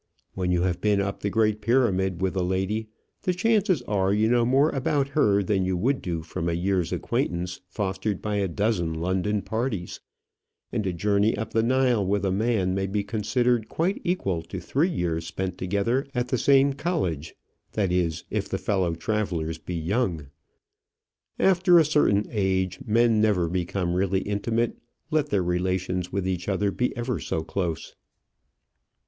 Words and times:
When 0.33 0.49
you 0.51 0.63
have 0.63 0.81
been 0.81 0.99
up 0.99 1.19
the 1.19 1.29
Great 1.29 1.61
Pyramid 1.61 2.23
with 2.23 2.35
a 2.35 2.41
lady, 2.41 2.89
the 3.21 3.35
chances 3.35 3.83
are 3.83 4.11
you 4.11 4.27
know 4.27 4.47
more 4.47 4.71
about 4.71 5.09
her 5.09 5.43
than 5.43 5.63
you 5.63 5.77
would 5.77 6.01
do 6.01 6.23
from 6.23 6.49
a 6.49 6.53
year's 6.53 6.91
acquaintance 6.91 7.61
fostered 7.67 8.19
by 8.19 8.37
a 8.37 8.47
dozen 8.47 8.95
London 8.95 9.43
parties; 9.43 9.99
and 10.71 10.87
a 10.87 10.91
journey 10.91 11.37
up 11.37 11.53
the 11.53 11.61
Nile 11.61 12.03
with 12.03 12.25
a 12.25 12.31
man 12.31 12.73
may 12.73 12.87
be 12.87 13.03
considered 13.03 13.69
quite 13.69 14.01
equal 14.03 14.41
to 14.41 14.59
three 14.59 14.89
years 14.89 15.27
spent 15.27 15.59
together 15.59 16.07
at 16.15 16.29
the 16.29 16.37
same 16.39 16.73
college, 16.73 17.35
that 17.73 17.91
is, 17.91 18.23
if 18.31 18.49
the 18.49 18.57
fellow 18.57 18.95
travellers 18.95 19.59
be 19.59 19.75
young. 19.75 20.29
After 21.37 21.77
a 21.77 21.85
certain 21.85 22.25
age, 22.31 22.79
men 22.87 23.21
never 23.21 23.47
become 23.47 23.93
really 23.93 24.21
intimate, 24.21 24.79
let 25.11 25.29
their 25.29 25.43
relations 25.43 26.11
with 26.11 26.27
each 26.27 26.49
other 26.49 26.71
be 26.71 26.91
ever 26.97 27.19
so 27.19 27.43
close. 27.43 27.93